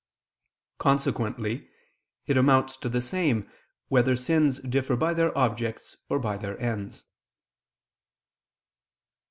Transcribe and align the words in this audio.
Consequently 0.79 1.69
it 2.25 2.35
amounts 2.35 2.75
to 2.77 2.89
the 2.89 3.03
same 3.03 3.47
whether 3.87 4.15
sins 4.15 4.57
differ 4.57 4.95
by 4.95 5.13
their 5.13 5.37
objects 5.37 5.95
or 6.09 6.17
by 6.17 6.37
their 6.37 6.59
ends. 6.59 7.05